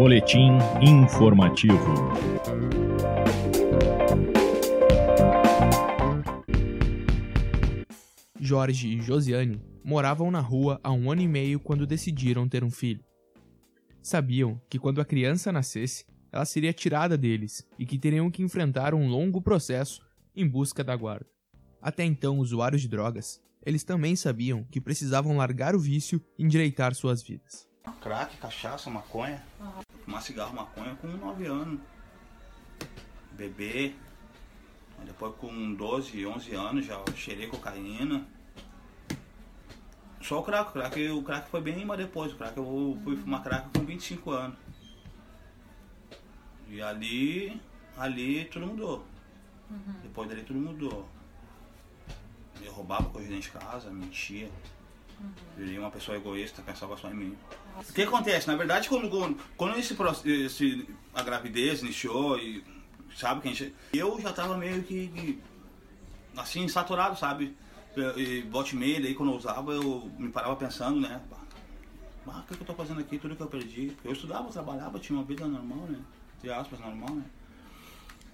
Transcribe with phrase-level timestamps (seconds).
[0.00, 1.76] Boletim informativo.
[8.40, 12.70] Jorge e Josiane moravam na rua há um ano e meio quando decidiram ter um
[12.70, 13.04] filho.
[14.00, 18.94] Sabiam que quando a criança nascesse, ela seria tirada deles e que teriam que enfrentar
[18.94, 20.00] um longo processo
[20.34, 21.26] em busca da guarda.
[21.82, 26.94] Até então, usuários de drogas, eles também sabiam que precisavam largar o vício e endireitar
[26.94, 27.68] suas vidas.
[28.00, 29.42] Crack, cachaça, maconha.
[29.60, 29.89] Uhum.
[30.10, 31.80] Fumar cigarro, maconha com 9 anos.
[33.30, 33.94] Bebê.
[35.04, 38.26] Depois com 12, 11 anos já cheirei cocaína.
[40.20, 43.16] Só o crack, o crack, o crack foi bem, mas depois o crack eu fui
[43.18, 44.58] fumar crack com 25 anos.
[46.68, 47.62] E ali,
[47.96, 49.06] ali tudo mudou.
[49.70, 49.94] Uhum.
[50.02, 51.08] Depois dali tudo mudou.
[52.60, 54.50] Eu roubava coisa dentro de casa, mentia.
[55.56, 57.38] Virei uma pessoa egoísta, pensava só em mim.
[57.76, 57.90] Nossa.
[57.90, 58.46] O que acontece?
[58.48, 62.64] Na verdade, quando, quando esse, esse, a gravidez iniciou e
[63.14, 63.74] sabe que a gente.
[63.92, 65.38] Eu já tava meio que,
[66.36, 67.56] assim, saturado, sabe?
[68.16, 71.20] E bote meia, daí quando eu usava, eu me parava pensando, né?
[72.26, 73.18] Ah, o que, que eu tô fazendo aqui?
[73.18, 73.96] Tudo que eu perdi.
[74.04, 75.98] Eu estudava, trabalhava, tinha uma vida normal, né?
[76.38, 77.24] Entre aspas, normal, né?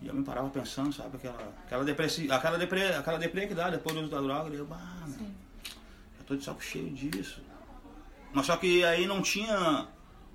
[0.02, 3.70] E eu me parava pensando, sabe, aquela, aquela depressão, aquela deprê, aquela deprê que dá
[3.70, 5.55] depois do uso da droga, eu, ah, meu, eu
[6.26, 7.40] tô de saco cheio disso.
[8.32, 9.88] Mas só que aí não tinha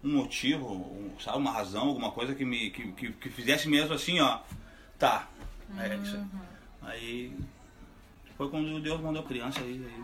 [0.03, 3.93] um motivo, um, sabe, uma razão, alguma coisa que me que, que, que fizesse mesmo
[3.93, 4.39] assim, ó,
[4.97, 5.29] tá,
[5.77, 6.17] é isso.
[6.17, 6.29] Uhum.
[6.81, 7.37] Aí
[8.35, 10.03] foi quando Deus mandou a criança aí, aí.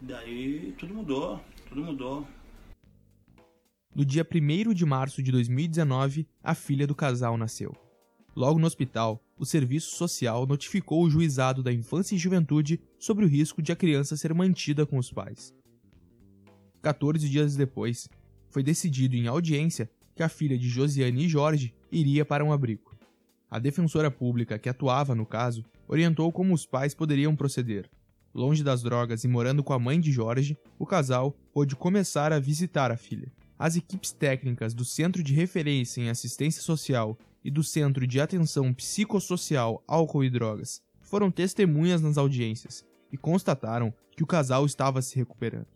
[0.00, 2.26] Daí tudo mudou, tudo mudou.
[3.94, 7.74] No dia 1 de março de 2019, a filha do casal nasceu.
[8.36, 13.28] Logo no hospital, o serviço social notificou o juizado da infância e juventude sobre o
[13.28, 15.54] risco de a criança ser mantida com os pais.
[16.82, 18.10] 14 dias depois,
[18.50, 22.94] foi decidido em audiência que a filha de Josiane e Jorge iria para um abrigo.
[23.50, 27.88] A defensora pública que atuava no caso orientou como os pais poderiam proceder.
[28.34, 32.38] Longe das drogas e morando com a mãe de Jorge, o casal pôde começar a
[32.38, 33.32] visitar a filha.
[33.58, 38.74] As equipes técnicas do Centro de Referência em Assistência Social e do Centro de Atenção
[38.74, 45.14] Psicossocial, Álcool e Drogas foram testemunhas nas audiências e constataram que o casal estava se
[45.14, 45.68] recuperando.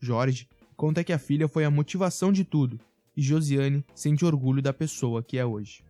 [0.00, 2.80] Jorge conta que a filha foi a motivação de tudo
[3.16, 5.84] e Josiane sente orgulho da pessoa que é hoje.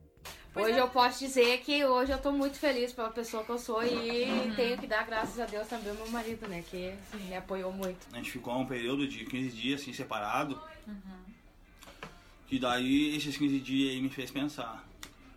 [0.54, 3.82] Hoje eu posso dizer que hoje eu tô muito feliz pela pessoa que eu sou
[3.82, 4.54] e uhum.
[4.54, 6.62] tenho que dar graças a Deus também ao meu marido, né?
[6.70, 6.94] Que
[7.26, 8.06] me apoiou muito.
[8.12, 10.60] A gente ficou um período de 15 dias assim separado.
[10.86, 11.24] Uhum.
[12.46, 14.86] Que daí esses 15 dias aí me fez pensar.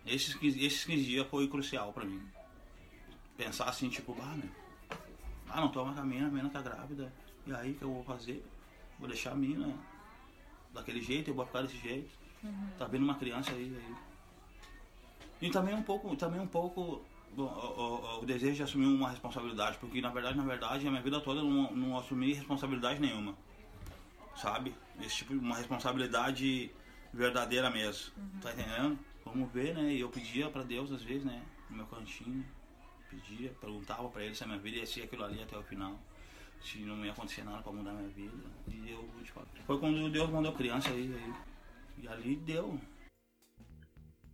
[0.06, 2.22] Esses 15, esses 15 dias foi crucial pra mim.
[3.36, 4.50] Pensar assim, tipo, ah, meu,
[5.48, 7.12] ah, não toma com a mina, a mina tá grávida.
[7.46, 8.44] E aí, o que eu vou fazer?
[8.98, 9.74] Vou deixar a mina
[10.72, 12.10] daquele jeito, eu vou ficar desse jeito.
[12.42, 12.68] Uhum.
[12.78, 13.94] Tá vendo uma criança aí, aí.
[15.40, 17.02] E também um pouco, também um pouco
[17.36, 21.02] o, o, o, desejo de assumir uma responsabilidade, porque na verdade, na verdade, a minha
[21.02, 23.34] vida toda eu não, não assumi responsabilidade nenhuma.
[24.36, 24.74] Sabe?
[25.00, 26.70] Esse tipo de uma responsabilidade
[27.12, 28.12] verdadeira mesmo.
[28.16, 28.40] Uhum.
[28.40, 28.98] Tá entendendo?
[29.24, 29.94] Vamos ver, né?
[29.94, 31.42] E eu pedia para Deus às vezes, né?
[31.68, 32.44] No meu cantinho.
[33.08, 35.98] Pedia, perguntava para ele se a minha vida ia ser aquilo ali até o final.
[36.62, 38.36] Se não ia acontecer nada para mudar minha vida.
[38.68, 41.34] E eu, tipo, foi quando Deus mandou criança aí, aí.
[41.98, 42.78] E ali deu.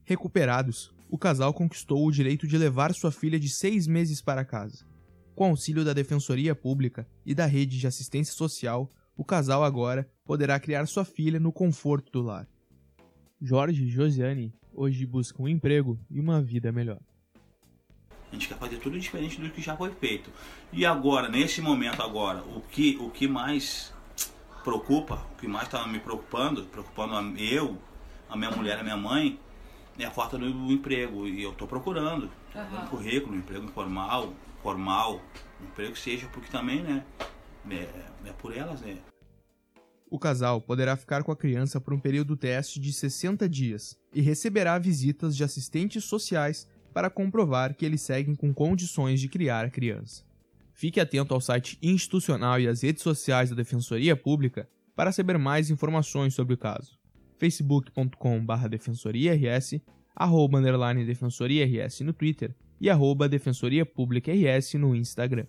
[0.05, 4.87] Recuperados, o casal conquistou o direito de levar sua filha de seis meses para casa.
[5.35, 10.59] Com auxílio da Defensoria Pública e da rede de assistência social, o casal agora poderá
[10.59, 12.49] criar sua filha no conforto do lar.
[13.41, 16.99] Jorge e Josiane hoje buscam um emprego e uma vida melhor.
[18.31, 20.31] A gente quer fazer tudo diferente do que já foi feito.
[20.73, 23.95] E agora, nesse momento agora, o que, o que mais
[24.63, 27.79] preocupa, o que mais está me preocupando, preocupando eu,
[28.29, 29.39] a minha mulher, a minha mãe,
[29.99, 31.27] é a falta do emprego.
[31.27, 32.31] E eu estou procurando.
[32.55, 32.83] Uhum.
[32.83, 35.21] Um currículo, um emprego informal, formal,
[35.61, 37.05] um emprego que seja, porque também, né?
[37.71, 37.89] É,
[38.27, 38.99] é por elas, né?
[40.17, 44.23] O casal poderá ficar com a criança por um período teste de 60 dias e
[44.23, 49.71] receberá visitas de assistentes sociais para comprovar que eles seguem com condições de criar a
[49.71, 50.25] criança.
[50.73, 55.69] Fique atento ao site institucional e às redes sociais da Defensoria Pública para saber mais
[55.69, 56.99] informações sobre o caso.
[57.39, 59.75] facebook.com.br defensoriars,
[60.15, 60.63] arroba
[61.05, 65.45] defensoriars no Twitter e arroba defensoria pública rs no Instagram.